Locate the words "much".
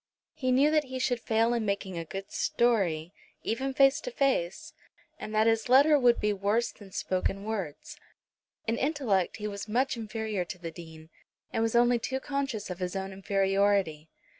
9.67-9.95